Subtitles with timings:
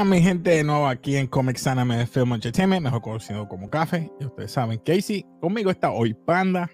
[0.00, 4.10] Buenas, mi gente, de nuevo aquí en Comics Anime Film Entertainment, mejor conocido como Café.
[4.18, 6.70] Y ustedes saben, Casey, conmigo está hoy Panda.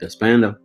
[0.00, 0.60] Yes, Panda.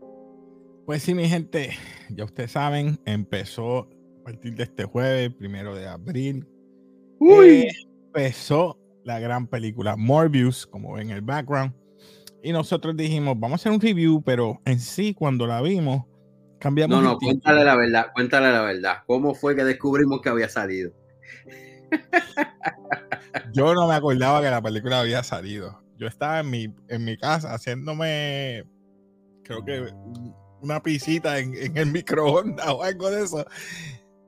[0.88, 1.70] Pues sí, mi gente,
[2.09, 6.48] ya ustedes saben, empezó a partir de este jueves, primero de abril.
[7.20, 7.68] Uy.
[8.08, 11.76] Empezó la gran película Morbius, como ven en el background.
[12.42, 16.04] Y nosotros dijimos, vamos a hacer un review, pero en sí, cuando la vimos,
[16.59, 17.00] cambiamos.
[17.00, 18.98] No, no, cuéntale la verdad, cuéntale la verdad.
[19.06, 20.98] ¿Cómo fue que descubrimos que había salido?
[23.52, 25.82] Yo no me acordaba que la película había salido.
[25.98, 28.64] Yo estaba en mi, en mi casa haciéndome,
[29.44, 29.92] creo que
[30.62, 33.45] una pisita en, en el microondas o algo de eso.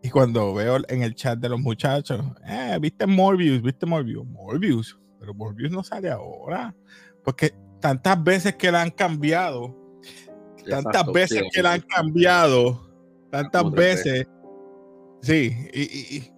[0.03, 3.61] Y cuando veo en el chat de los muchachos, eh, ¿viste Morbius?
[3.61, 4.25] ¿Viste Morbius?
[4.25, 4.99] Morbius.
[5.19, 6.75] Pero Morbius no sale ahora.
[7.23, 9.75] Porque tantas veces que la han cambiado,
[10.67, 12.89] tantas Exacto, veces sí, que la han cambiado,
[13.29, 14.27] tantas veces.
[15.21, 16.31] Sí, y- y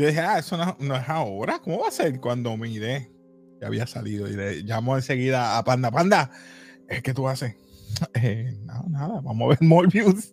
[0.00, 1.58] yo dije, ah, eso no, no es ahora.
[1.62, 2.20] ¿Cómo va a ser?
[2.20, 3.10] Cuando miré
[3.58, 5.90] que había salido y le llamo enseguida a Panda.
[5.90, 6.30] Panda,
[6.88, 7.56] ¿es que tú haces?
[8.14, 10.32] Eh, nada, nada, vamos a ver Morbius.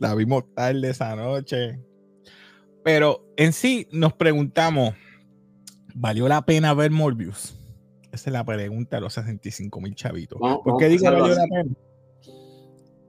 [0.00, 1.80] La vimos tarde esa noche.
[2.82, 4.94] Pero en sí nos preguntamos,
[5.94, 7.54] ¿valió la pena ver Morbius?
[8.10, 10.38] Esa es la pregunta de los 65 mil chavitos.
[10.40, 11.72] Vamos- ¿Por qué digo valió la pena?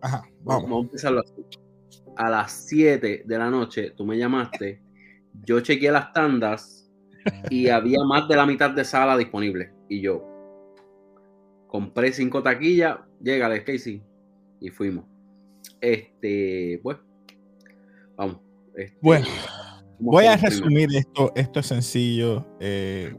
[0.02, 0.64] Ajá, vamos.
[0.64, 1.34] vamos a empezarlo así.
[2.16, 4.83] A las 7 de la noche, tú me llamaste,
[5.46, 6.92] yo chequeé las tandas
[7.50, 9.74] y había más de la mitad de sala disponible.
[9.90, 10.26] Y yo
[11.68, 14.02] compré cinco taquillas, llégale, Casey,
[14.60, 15.06] y fuimos.
[15.82, 16.98] Este, pues,
[18.16, 18.38] vamos.
[18.76, 19.26] este, Bueno,
[19.98, 20.50] ¿cómo Voy a primero?
[20.50, 21.32] resumir esto.
[21.36, 22.46] Esto es sencillo.
[22.60, 23.16] Eh,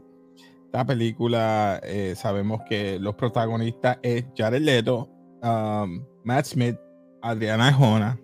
[0.65, 5.09] esta película, eh, sabemos que los protagonistas es Jared Leto,
[5.43, 6.77] um, Matt Smith,
[7.21, 8.19] Adriana Arjona,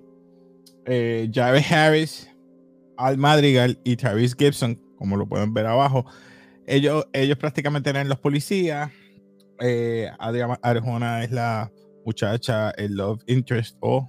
[0.86, 2.31] eh, Jared Harris,
[3.02, 6.06] Al Madrigal y Travis Gibson, como lo pueden ver abajo.
[6.68, 8.92] Ellos, ellos prácticamente eran los policías.
[9.60, 11.72] Eh, Adriana Arjona es la
[12.06, 14.08] muchacha, el love interest o,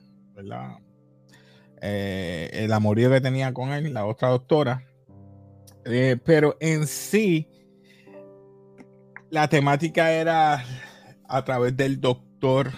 [1.81, 4.84] eh, el amorío que tenía con él, la otra doctora.
[5.84, 7.48] Eh, pero en sí,
[9.31, 10.64] la temática era
[11.28, 12.70] a través del doctor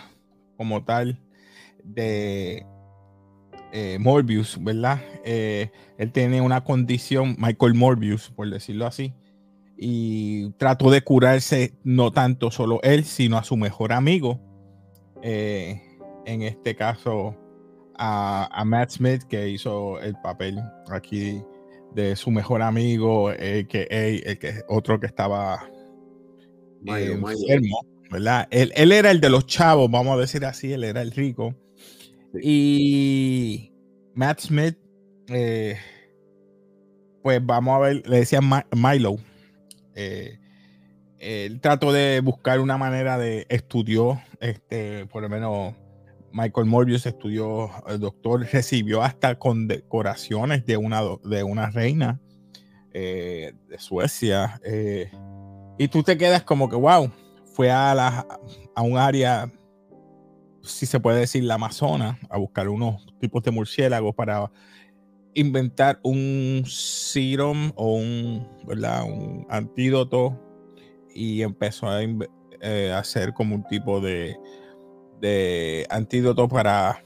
[0.56, 1.20] como tal
[1.82, 2.64] de
[3.76, 5.00] eh, Morbius, ¿verdad?
[5.24, 9.12] Eh, él tiene una condición, Michael Morbius, por decirlo así,
[9.76, 14.40] y trató de curarse no tanto solo él, sino a su mejor amigo.
[15.22, 15.82] Eh,
[16.24, 17.36] en este caso,
[17.98, 21.42] a, a Matt Smith, que hizo el papel aquí
[21.96, 25.68] de su mejor amigo, el que, el que otro que estaba
[26.86, 28.46] enfermo, ¿verdad?
[28.52, 31.56] Él, él era el de los chavos, vamos a decir así, él era el rico.
[32.42, 33.72] Y
[34.14, 34.76] Matt Smith,
[35.28, 35.76] eh,
[37.22, 39.16] pues vamos a ver, le decían Milo.
[39.94, 40.38] Eh,
[41.18, 45.74] él trató de buscar una manera de estudió, este, por lo menos
[46.32, 52.20] Michael Morbius estudió, el doctor recibió hasta condecoraciones de una, de una reina
[52.92, 54.60] eh, de Suecia.
[54.64, 55.10] eh,
[55.78, 57.10] y tú te quedas como que, wow,
[57.54, 58.26] fue a, la,
[58.74, 59.50] a un área,
[60.64, 64.50] si se puede decir, la Amazona, a buscar unos tipos de murciélagos para
[65.34, 69.04] inventar un serum o un, ¿verdad?
[69.04, 70.40] un antídoto
[71.12, 74.36] y empezó a eh, hacer como un tipo de,
[75.20, 77.02] de antídoto para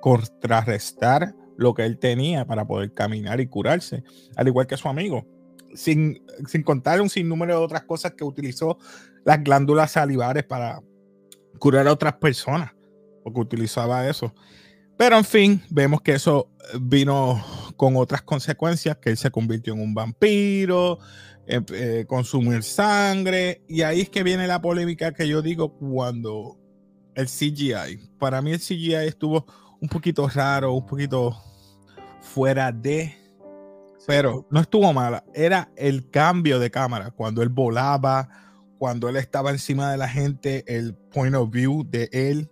[0.00, 4.02] contrarrestar lo que él tenía para poder caminar y curarse,
[4.36, 5.26] al igual que su amigo,
[5.74, 8.78] sin, sin contar un sinnúmero de otras cosas que utilizó
[9.24, 10.82] las glándulas salivares para
[11.58, 12.72] curar a otras personas,
[13.22, 14.34] porque utilizaba eso.
[14.96, 16.48] Pero en fin, vemos que eso
[16.80, 17.42] vino
[17.76, 20.98] con otras consecuencias, que él se convirtió en un vampiro,
[21.46, 26.56] eh, eh, consumir sangre, y ahí es que viene la polémica que yo digo cuando
[27.16, 29.44] el CGI, para mí el CGI estuvo
[29.80, 31.36] un poquito raro, un poquito
[32.20, 33.16] fuera de,
[34.06, 38.28] pero no estuvo mala, era el cambio de cámara, cuando él volaba,
[38.78, 42.48] cuando él estaba encima de la gente, el point of view de él,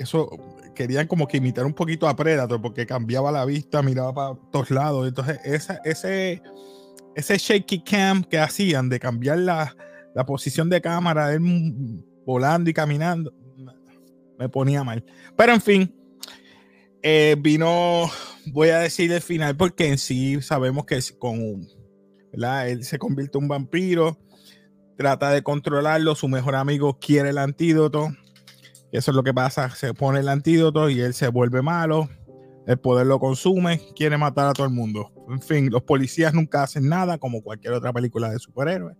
[0.00, 0.30] eso
[0.74, 4.70] querían como que imitar un poquito a Predator porque cambiaba la vista, miraba para todos
[4.70, 5.06] lados.
[5.06, 6.42] Entonces, esa, ese,
[7.14, 9.76] ese shaky cam que hacían de cambiar la,
[10.14, 11.28] la posición de cámara,
[12.24, 13.32] volando y caminando,
[14.38, 15.04] me ponía mal.
[15.36, 15.94] Pero en fin,
[17.02, 18.10] eh, vino,
[18.46, 21.68] voy a decir el final porque en sí sabemos que con,
[22.32, 22.70] ¿verdad?
[22.70, 24.18] Él se convierte en un vampiro,
[24.96, 28.08] trata de controlarlo, su mejor amigo quiere el antídoto,
[28.92, 32.08] eso es lo que pasa, se pone el antídoto y él se vuelve malo,
[32.66, 35.12] el poder lo consume, quiere matar a todo el mundo.
[35.28, 38.96] En fin, los policías nunca hacen nada como cualquier otra película de superhéroes.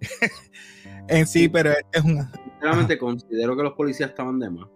[1.08, 2.32] en sí, pero es una...
[2.32, 4.68] Sinceramente considero que los policías estaban de más.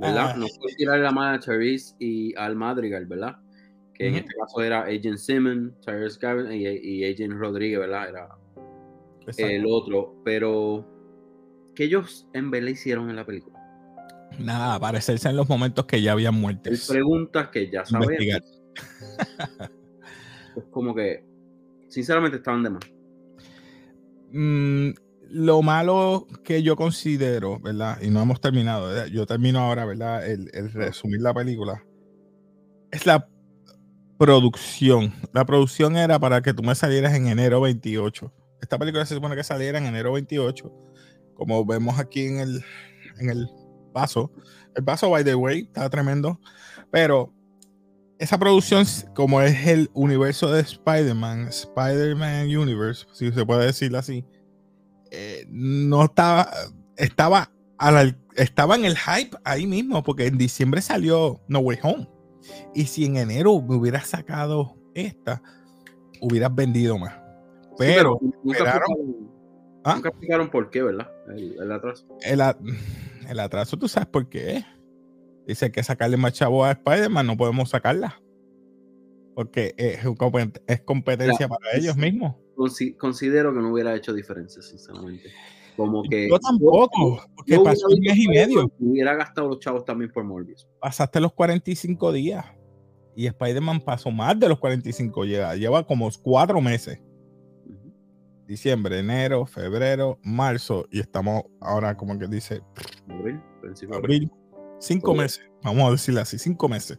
[0.00, 0.36] ¿verdad?
[0.36, 3.36] No puedo tirar la mano a Therese y al Madrigal, ¿verdad?
[3.94, 8.08] Que en este caso era Agent Simmons, Therese Gavin y, Agent Rodríguez, ¿verdad?
[8.08, 8.28] Era
[9.36, 10.14] el otro.
[10.24, 10.86] Pero,
[11.74, 13.59] ¿qué ellos en verdad hicieron en la película?
[14.38, 16.70] Nada, aparecerse en los momentos que ya habían muerto.
[16.88, 18.42] preguntas que ya sabemos.
[20.56, 21.24] es como que,
[21.88, 22.84] sinceramente, estaban de más.
[24.32, 24.90] Mm,
[25.30, 27.98] lo malo que yo considero, ¿verdad?
[28.02, 30.26] Y no hemos terminado, yo termino ahora, ¿verdad?
[30.28, 31.84] El, resumir la película.
[32.90, 33.28] Es la
[34.18, 35.12] producción.
[35.32, 38.32] La producción era para que tú me salieras en enero 28.
[38.60, 40.72] Esta película se supone que saliera en enero 28.
[41.34, 42.64] Como vemos aquí en el,
[43.18, 43.48] en el
[43.90, 44.30] paso.
[44.74, 46.40] El paso, by the way, está tremendo.
[46.90, 47.32] Pero
[48.18, 48.84] esa producción,
[49.14, 54.24] como es el universo de Spider-Man, Spider-Man Universe, si se puede decirlo así,
[55.10, 56.50] eh, no estaba,
[56.96, 57.50] estaba,
[58.36, 62.08] estaba en el hype ahí mismo, porque en diciembre salió No Way Home.
[62.74, 65.42] Y si en enero me hubieras sacado esta,
[66.20, 67.14] hubieras vendido más.
[67.78, 69.94] Pero, ¿Ah?
[69.94, 71.10] nunca, explicaron, por qué, ¿verdad?
[71.34, 72.06] El, atraso.
[72.20, 72.42] El,
[73.38, 74.64] atraso, tú sabes por qué.
[75.46, 78.20] Dice que sacarle más chavo a Spider-Man, no podemos sacarla.
[79.34, 80.00] Porque es,
[80.66, 82.34] es competencia para ellos mismos
[82.96, 85.30] considero que no hubiera hecho diferencia, sinceramente.
[85.76, 86.28] Como que.
[86.28, 88.70] Yo tampoco, porque pasó un mes y medio.
[88.78, 90.68] Hubiera gastado los chavos también por Morbius.
[90.80, 92.44] Pasaste los 45 días.
[93.16, 95.56] Y Spider-Man pasó más de los 45 días.
[95.56, 97.00] Lleva como cuatro meses.
[98.50, 100.88] Diciembre, enero, febrero, marzo.
[100.90, 102.60] Y estamos ahora, como que dice.
[103.08, 103.40] Abril,
[103.94, 104.32] abril.
[104.80, 105.48] Cinco meses.
[105.62, 106.98] Vamos a decirle así, cinco meses.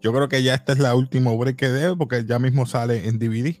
[0.00, 3.08] Yo creo que ya esta es la última break que debe, porque ya mismo sale
[3.08, 3.60] en DVD.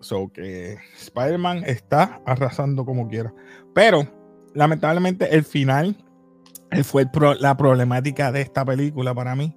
[0.00, 3.32] So que Spider-Man está arrasando como quiera.
[3.74, 4.06] Pero,
[4.52, 5.96] lamentablemente, el final
[6.84, 7.06] fue
[7.38, 9.56] la problemática de esta película para mí.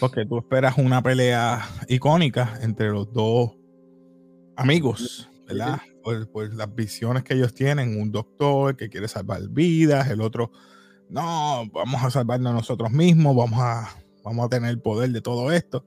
[0.00, 3.56] Porque tú esperas una pelea icónica entre los dos
[4.54, 5.80] amigos, ¿verdad?
[6.02, 8.00] Por, las visiones que ellos tienen.
[8.00, 10.50] Un doctor que quiere salvar vidas, el otro,
[11.08, 13.88] no, vamos a salvarnos nosotros mismos, vamos a,
[14.24, 15.84] vamos a tener el poder de todo esto.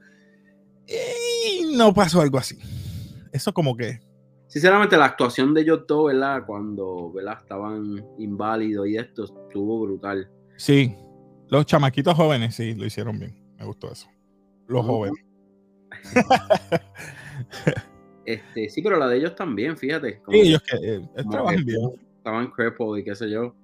[0.87, 2.57] Y no pasó algo así
[3.35, 3.99] eso como que...
[4.47, 6.45] Sinceramente, la actuación de ellos dos, ¿verdad?
[6.45, 7.39] Cuando, ¿verdad?
[7.41, 10.29] Estaban inválidos y esto estuvo brutal.
[10.55, 10.95] Sí,
[11.49, 13.37] los chamaquitos jóvenes, sí, lo hicieron bien.
[13.57, 14.07] Me gustó eso.
[14.67, 15.23] Los jóvenes.
[18.25, 20.21] este, sí, pero la de ellos también, fíjate.
[20.29, 21.91] sí, ellos que eh, estaban bien.
[22.17, 23.55] Estaban crepos y qué sé yo.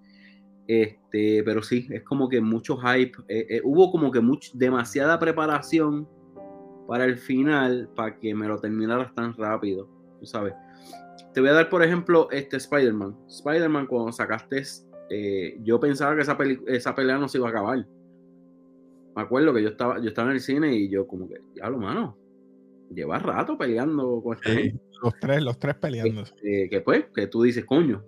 [0.68, 3.18] Este, pero sí, es como que mucho hype.
[3.28, 6.08] Eh, eh, hubo como que much, demasiada preparación
[6.88, 10.54] para el final, para que me lo terminaras tan rápido, tú sabes.
[11.34, 13.18] Te voy a dar, por ejemplo, este Spider-Man.
[13.28, 14.64] Spider-Man, cuando sacaste,
[15.10, 16.38] eh, yo pensaba que esa,
[16.68, 17.86] esa pelea no se iba a acabar.
[19.16, 21.80] Me acuerdo que yo estaba, yo estaba en el cine y yo como que, diablo,
[21.80, 22.18] mano,
[22.94, 26.24] lleva rato peleando con este Los tres, los tres peleando.
[26.42, 28.04] Que, que, pues, que tú dices, coño,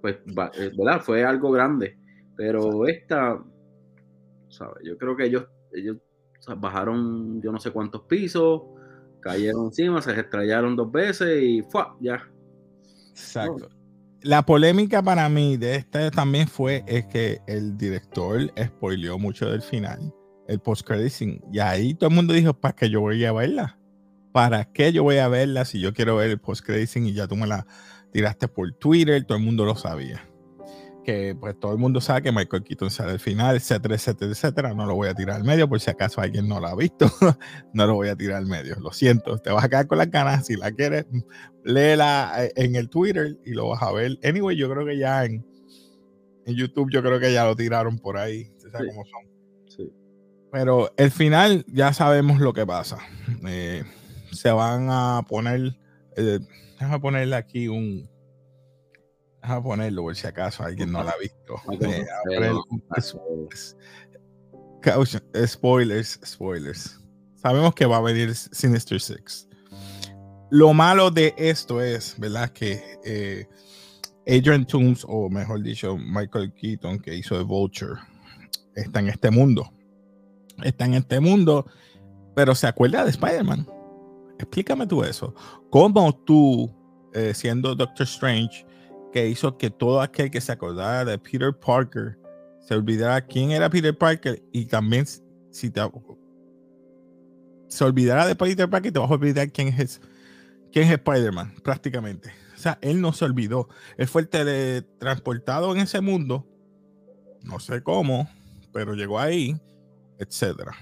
[0.00, 1.00] pues, eh, ¿verdad?
[1.00, 1.98] Fue algo grande.
[2.36, 3.42] Pero esta,
[4.48, 4.82] ¿sabes?
[4.84, 5.96] Yo creo que ellos, ellos
[6.58, 8.62] bajaron yo no sé cuántos pisos,
[9.20, 12.22] cayeron encima, se estrellaron dos veces y fue ya.
[13.10, 13.68] Exacto.
[14.22, 19.62] La polémica para mí de este también fue es que el director spoileó mucho del
[19.62, 20.12] final,
[20.48, 23.78] el post credit y ahí todo el mundo dijo, ¿para qué yo voy a verla?
[24.36, 27.26] ¿Para qué yo voy a verla si yo quiero ver el post credit y ya
[27.26, 27.66] tú me la
[28.12, 30.28] tiraste por Twitter, todo el mundo lo sabía?
[31.04, 34.74] que pues todo el mundo sabe que Michael Keaton sale al final, etcétera, etcétera, etcétera.
[34.74, 37.06] No lo voy a tirar al medio por si acaso alguien no lo ha visto.
[37.72, 38.76] no lo voy a tirar al medio.
[38.78, 40.44] Lo siento, te vas a quedar con las ganas.
[40.44, 41.06] Si la quieres,
[41.64, 44.18] léela eh, en el Twitter y lo vas a ver.
[44.22, 45.46] Anyway, yo creo que ya en,
[46.44, 48.52] en YouTube, yo creo que ya lo tiraron por ahí.
[48.58, 49.90] ¿Sabes cómo son?
[50.52, 52.98] Pero el final ya sabemos lo que pasa.
[53.46, 53.82] Eh,
[54.32, 55.76] se van a poner,
[56.16, 56.40] eh,
[56.78, 58.08] déjame ponerle aquí un,
[59.42, 61.56] a ponerlo por si acaso alguien no la ha visto.
[65.34, 67.00] Eh, spoilers, spoilers.
[67.34, 69.48] Sabemos que va a venir Sinister Six.
[70.50, 72.50] Lo malo de esto es, ¿verdad?
[72.50, 73.48] Que eh,
[74.28, 77.94] Adrian Toomes, o mejor dicho, Michael Keaton, que hizo The Vulture,
[78.76, 79.72] está en este mundo.
[80.62, 81.66] Está en este mundo,
[82.36, 83.66] pero se acuerda de Spider-Man.
[84.38, 85.34] Explícame tú eso.
[85.70, 86.70] ¿Cómo tú,
[87.12, 88.66] eh, siendo Doctor Strange,
[89.12, 92.18] que hizo que todo aquel que se acordara de Peter Parker
[92.60, 95.06] se olvidara quién era Peter Parker y también
[95.50, 95.80] si te
[97.68, 100.00] se olvidara de Peter Parker te vas a olvidar quién es
[100.72, 102.32] quién es Spider-Man prácticamente.
[102.54, 103.68] O sea, él no se olvidó.
[103.96, 106.46] Él fue el teletransportado en ese mundo.
[107.42, 108.28] No sé cómo,
[108.72, 109.56] pero llegó ahí,
[110.18, 110.72] etcétera.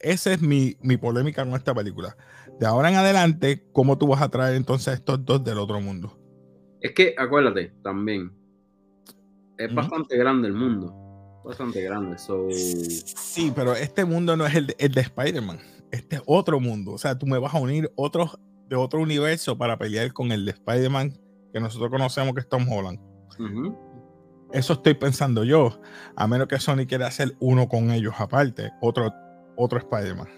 [0.00, 2.16] Esa es mi, mi, polémica con esta película.
[2.58, 5.80] De ahora en adelante, ¿cómo tú vas a traer entonces a estos dos del otro
[5.80, 6.18] mundo?
[6.80, 8.32] Es que, acuérdate, también,
[9.58, 10.94] es bastante grande el mundo.
[11.44, 12.16] Bastante grande.
[12.18, 15.58] Sí, pero este mundo no es el de, el de Spider-Man.
[15.90, 16.92] Este es otro mundo.
[16.92, 18.38] O sea, tú me vas a unir otros
[18.68, 21.18] de otro universo para pelear con el de Spider-Man
[21.52, 23.00] que nosotros conocemos que es Tom Holland.
[24.52, 25.80] Eso estoy pensando yo.
[26.16, 29.12] A menos que Sony quiera hacer uno con ellos aparte, otro,
[29.60, 30.28] otro Spider-Man.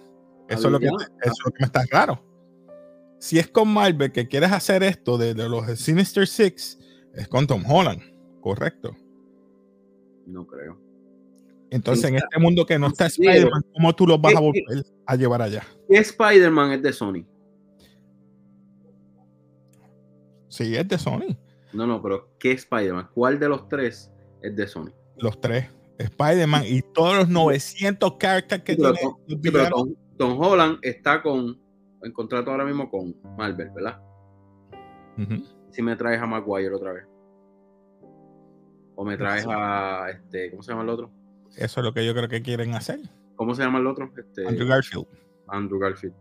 [0.49, 2.23] Eso, es lo que, eso es lo que me está claro.
[3.19, 6.79] Si es con Marvel que quieres hacer esto de, de los Sinister Six,
[7.15, 8.03] es con Tom Holland,
[8.41, 8.97] correcto.
[10.27, 10.79] No creo.
[11.71, 14.63] Entonces, en este mundo que no está Spider-Man, ¿cómo tú los vas a volver
[15.07, 15.67] a llevar allá?
[15.89, 17.25] ¿Qué Spider-Man es de Sony?
[20.49, 21.35] Sí, es de Sony.
[21.73, 23.09] No, no, pero ¿qué Spider-Man?
[23.15, 24.13] ¿Cuál de los tres
[24.43, 24.91] es de Sony?
[25.17, 25.67] Los tres.
[25.99, 28.99] Spider-Man y todos los 900 characters que tiene.
[30.19, 31.61] Tom, Holland está con
[32.03, 34.01] en contrato ahora mismo con Marvel, ¿verdad?
[35.71, 37.05] Si me traes a Maguire otra vez.
[38.95, 41.11] O me traes a este, ¿cómo se llama el otro?
[41.57, 43.01] Eso es lo que yo creo que quieren hacer.
[43.37, 44.13] ¿Cómo se llama el otro?
[44.17, 45.07] Este, Andrew Garfield.
[45.49, 46.15] Andrew Garfield.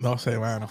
[0.00, 0.68] No sé, mano.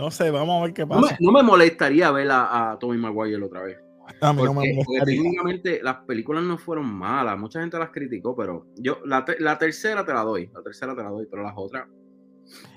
[0.00, 1.16] No sé, vamos a ver qué pasa.
[1.20, 3.78] No me, molestaría ver a, Tommy Maguire otra vez.
[4.20, 8.66] A mí no me técnicamente las películas no fueron malas, mucha gente las criticó, pero
[8.76, 9.24] yo la,
[9.58, 11.86] tercera te la doy, la tercera te la doy, pero las otras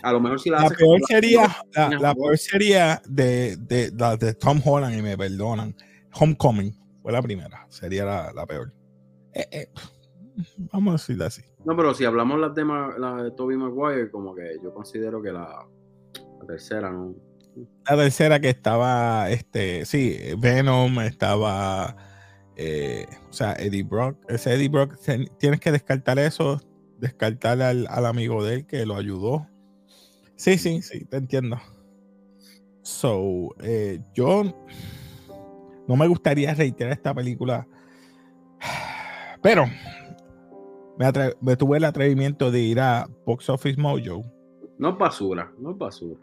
[0.03, 4.61] a lo mejor si la, la peor sería la, peor sería de, de, de Tom
[4.63, 5.75] Holland y me perdonan
[6.19, 8.71] Homecoming fue la primera, sería la, peor.
[9.33, 9.67] Eh, eh,
[10.71, 11.41] vamos a decirlo así.
[11.65, 15.31] No, pero si hablamos las de, la de Tobey Maguire, como que yo considero que
[15.31, 15.65] la,
[16.45, 17.15] tercera no.
[17.88, 21.95] La tercera que estaba, este, sí, Venom, estaba,
[22.55, 24.17] eh, o sea, Eddie Brock.
[24.27, 24.97] Ese Eddie Brock,
[25.38, 26.59] tienes que descartar eso,
[26.97, 29.47] descartar al, amigo de él que lo ayudó.
[30.35, 31.57] Sí, sí, sí, te entiendo.
[32.81, 33.50] So,
[34.15, 34.43] yo
[35.88, 37.67] no me gustaría reiterar esta película,
[39.41, 39.65] pero
[41.41, 44.23] me, tuve el atrevimiento de ir a Box Office Mojo.
[44.77, 46.19] No es basura, no es basura.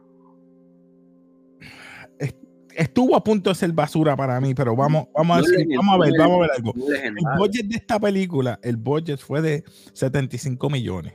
[2.77, 5.43] Estuvo a punto de ser basura para mí, pero vamos, vamos, a,
[5.77, 6.73] vamos a ver, vamos a ver algo.
[6.75, 11.15] El budget de esta película, el budget fue de 75 millones.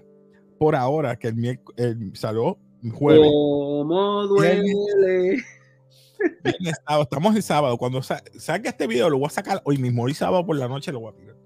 [0.59, 2.59] Por ahora, que el, el salió
[2.91, 3.27] jueves.
[3.27, 4.73] ¿Cómo duele?
[7.01, 7.77] estamos en sábado.
[7.77, 10.03] Cuando salga este video, lo voy a sacar hoy mismo.
[10.03, 11.37] Hoy sábado por la noche lo voy a tirar.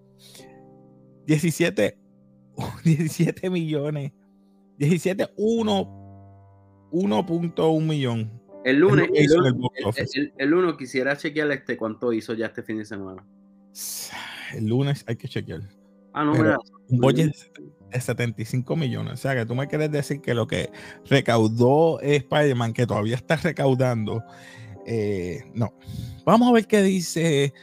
[1.25, 1.97] 17,
[2.83, 4.11] 17 millones.
[4.77, 8.41] 17, 1.1 millón.
[8.63, 9.07] El lunes,
[10.37, 13.25] el, lunes, quisiera chequear este cuánto hizo ya este fin de semana.
[14.53, 15.61] El lunes hay que chequear.
[16.13, 16.57] Ah, no, mira.
[16.89, 17.31] Un budget
[17.91, 19.13] de 75 millones.
[19.13, 20.71] O sea, que tú me quieres decir que lo que
[21.05, 24.23] recaudó Spider-Man, que todavía está recaudando,
[24.87, 25.75] eh, no.
[26.25, 27.53] Vamos a ver qué dice.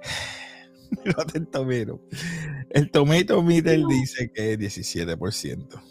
[1.34, 2.00] el tomero.
[2.70, 5.82] El tomato meter dice que es 17%.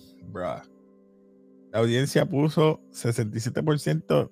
[1.71, 4.31] La audiencia puso 67%.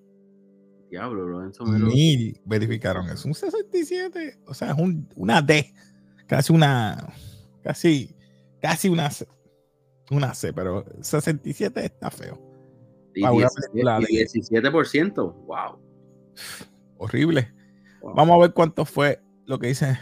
[0.90, 3.10] Diablo, Lorenzo Mil verificaron.
[3.10, 4.40] Es un 67.
[4.48, 5.74] O sea, es un, una D.
[6.28, 7.14] Casi una.
[7.64, 8.16] Casi.
[8.62, 9.28] Casi una C.
[10.12, 12.42] Una C, pero 67 está feo.
[13.14, 15.16] Y 17%.
[15.16, 15.80] Wow.
[16.98, 17.54] Horrible.
[18.02, 20.00] Vamos a ver cuánto fue lo que dice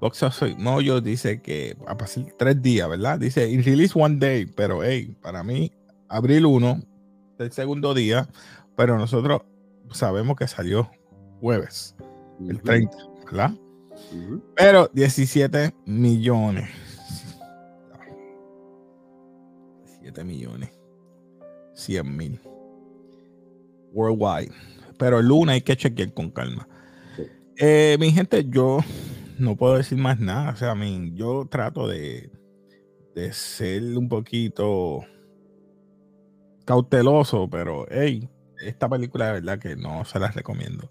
[0.00, 1.00] Box Office Mojo.
[1.00, 3.18] Dice que a pasar tres días, ¿verdad?
[3.18, 5.72] Dice in release one day, pero hey, para mí,
[6.08, 6.82] abril 1,
[7.38, 8.28] el segundo día,
[8.76, 9.42] pero nosotros
[9.90, 10.90] sabemos que salió
[11.40, 11.96] jueves,
[12.48, 13.52] el 30, ¿verdad?
[14.56, 16.70] Pero 17 millones.
[19.84, 20.70] 17 millones.
[21.74, 22.40] 100 mil.
[23.92, 24.52] Worldwide
[25.02, 26.68] pero el lunes hay que chequear con calma.
[27.56, 28.78] Eh, mi gente, yo
[29.36, 30.52] no puedo decir más nada.
[30.52, 32.30] O sea, mí, yo trato de,
[33.12, 35.00] de ser un poquito
[36.64, 38.28] cauteloso, pero hey,
[38.62, 40.90] esta película de verdad que no se la recomiendo.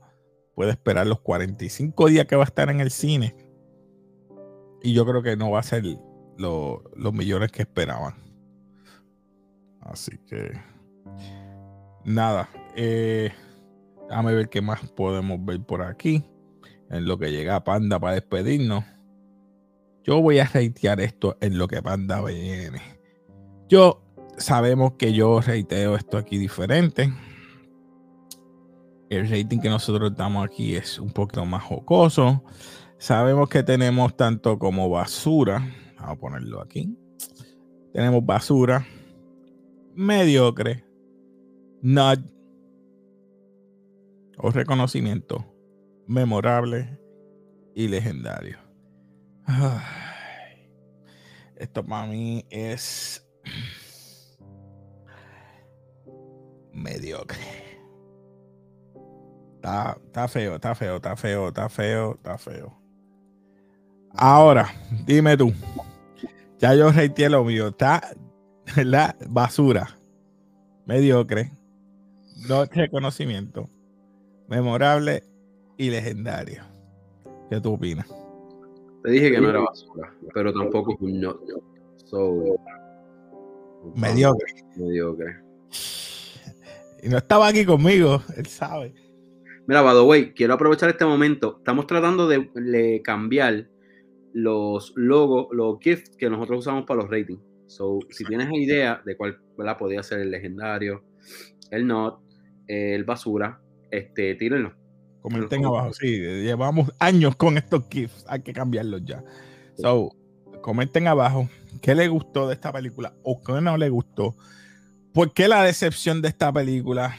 [0.55, 3.35] puede esperar los 45 días que va a estar en el cine.
[4.83, 5.83] Y yo creo que no va a ser
[6.37, 8.15] los millones que esperaban.
[9.79, 10.51] Así que
[12.03, 12.49] nada.
[12.75, 13.31] Eh,
[14.09, 16.23] déjame ver qué más podemos ver por aquí.
[16.89, 18.83] En lo que llega Panda para despedirnos.
[20.03, 22.81] Yo voy a reitear esto en lo que Panda viene.
[23.69, 24.03] Yo
[24.37, 27.13] sabemos que yo reiteo esto aquí diferente.
[29.12, 32.46] El rating que nosotros damos aquí es un poquito más jocoso.
[32.98, 35.60] Sabemos que tenemos tanto como basura.
[35.98, 36.98] Vamos a ponerlo aquí.
[37.91, 38.88] Tenemos basura,
[39.94, 40.86] mediocre,
[41.82, 42.22] not
[44.38, 45.46] o reconocimiento
[46.08, 46.98] memorable
[47.75, 48.60] y legendario.
[51.58, 53.30] esto para mí es
[56.72, 57.70] mediocre.
[59.62, 62.75] Está, feo, está feo, está feo, está feo, está feo.
[64.15, 64.74] Ahora,
[65.06, 65.53] dime tú.
[66.58, 67.68] Ya yo reité lo mío.
[67.68, 68.01] Está
[68.84, 69.96] la basura.
[70.88, 71.51] Mediocre.
[72.50, 73.70] No reconocimiento.
[74.48, 75.24] Memorable
[75.77, 76.63] y legendario.
[77.51, 78.08] ¿Qué tú opinas?
[79.03, 81.39] Te dije que no era basura, pero tampoco es un no.
[82.06, 82.58] So,
[83.94, 84.53] mediocre.
[84.75, 85.39] Mediocre.
[87.03, 89.11] Y no estaba aquí conmigo, él sabe.
[89.71, 91.55] Mira, by the way, quiero aprovechar este momento.
[91.59, 93.69] Estamos tratando de, cambiar
[94.33, 97.39] los logos, los GIFs que nosotros usamos para los ratings.
[97.67, 99.39] So, si tienes idea de cuál
[99.79, 101.05] podría ser el legendario,
[101.69, 102.19] el not,
[102.67, 104.73] el basura, este, tírenlo.
[105.21, 109.23] Comenten abajo, sí, llevamos años con estos GIFs, hay que cambiarlos ya.
[109.77, 110.09] So,
[110.61, 111.47] comenten abajo
[111.81, 114.35] qué le gustó de esta película o qué no le gustó.
[115.13, 117.15] ¿Por qué la decepción de esta película?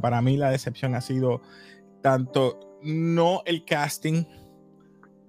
[0.00, 1.42] para mí la decepción ha sido
[2.04, 4.24] tanto no el casting,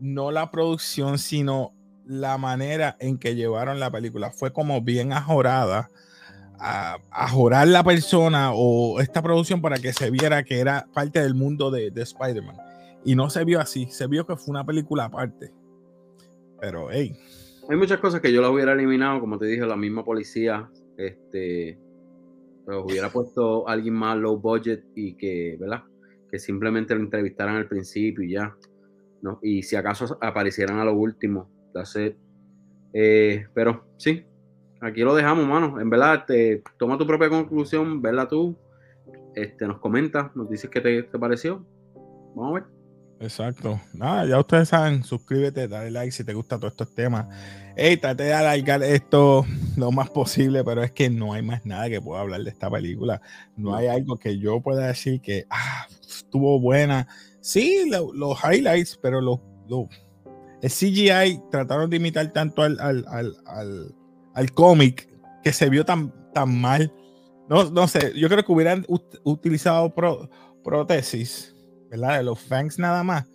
[0.01, 1.73] no la producción, sino
[2.05, 4.31] la manera en que llevaron la película.
[4.31, 5.89] Fue como bien ajorada,
[6.59, 11.33] a, ajorar la persona o esta producción para que se viera que era parte del
[11.33, 12.57] mundo de, Spider-Man.
[13.05, 15.53] Y no se vio así, se vio que fue una película aparte.
[16.59, 17.17] Pero, hey.
[17.69, 21.79] Hay muchas cosas que yo las hubiera eliminado, como te dije, la misma policía, este,
[22.65, 25.85] pero hubiera puesto a alguien más low budget y que, ¿verdad?
[26.39, 28.55] Simplemente lo entrevistaran al principio y ya,
[29.21, 29.39] ¿no?
[29.41, 31.49] Y si acaso aparecieran a lo último,
[32.93, 34.25] eh, pero sí,
[34.81, 35.79] aquí lo dejamos, mano.
[35.79, 38.57] En verdad, te, toma tu propia conclusión, verla tú,
[39.35, 41.65] este, nos comenta, nos dices qué te, te pareció.
[42.35, 42.74] Vamos a ver.
[43.19, 43.79] Exacto.
[43.93, 47.27] Nada, ya ustedes saben, suscríbete, dale like si te gusta todos estos temas.
[47.77, 49.45] Hey, trate de alargar esto
[49.77, 52.69] lo más posible, pero es que no hay más nada que pueda hablar de esta
[52.69, 53.21] película.
[53.55, 57.07] No hay algo que yo pueda decir que ah, estuvo buena.
[57.39, 59.39] Sí, los highlights, pero los,
[60.61, 65.09] el CGI trataron de imitar tanto al, al, cómic
[65.43, 66.91] que se vio tan, tan mal.
[67.47, 68.85] No, no sé, yo creo que hubieran
[69.23, 69.93] utilizado
[70.63, 71.54] prótesis
[71.99, 72.17] ¿verdad?
[72.17, 73.25] De los fangs nada más.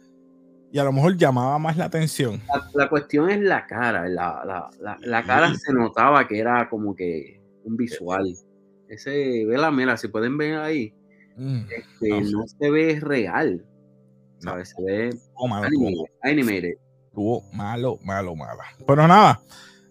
[0.73, 2.41] Y a lo mejor llamaba más la atención.
[2.75, 4.09] La, cuestión es la cara.
[4.09, 4.71] La,
[5.01, 8.37] la, cara se notaba que era como que un visual.
[8.89, 10.95] Ese, vela, mira, si pueden ver ahí,
[11.37, 13.65] mm, este, no, se ve real.
[14.39, 14.71] ¿Sabes?
[14.71, 15.11] Se ve
[15.49, 15.69] malo,
[16.23, 16.75] animated.
[17.07, 18.61] Estuvo malo, malo, malo.
[18.87, 19.41] Pero nada,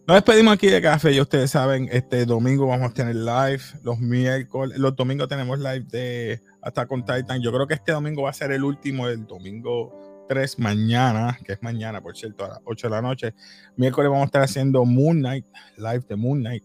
[0.07, 1.13] nos despedimos aquí de café.
[1.13, 3.61] Ya ustedes saben, este domingo vamos a tener live.
[3.83, 7.41] Los miércoles, los domingos tenemos live de hasta con Titan.
[7.41, 11.53] Yo creo que este domingo va a ser el último, el domingo 3, mañana, que
[11.53, 13.33] es mañana, por cierto, a las 8 de la noche.
[13.75, 15.45] Miércoles vamos a estar haciendo Moon Knight,
[15.77, 16.63] live de Moon Knight.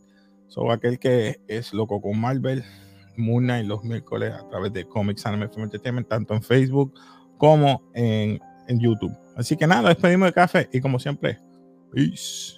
[0.48, 2.62] So, aquel que es loco con Marvel,
[3.16, 6.94] Moon Knight los miércoles a través de Comics Anime Film Entertainment, tanto en Facebook
[7.38, 9.16] como en, en YouTube.
[9.36, 11.40] Así que nada, despedimos de café y como siempre,
[11.92, 12.54] peace.